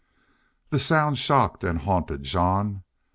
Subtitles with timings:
[0.71, 2.81] The sound shocked and haunted Jean.